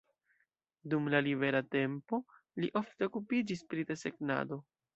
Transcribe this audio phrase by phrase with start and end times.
[0.93, 2.21] Dum la libera tempo
[2.63, 4.63] li ofte okupiĝis pri desegnado.